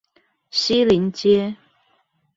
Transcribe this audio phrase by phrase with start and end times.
[0.49, 1.55] 西陵街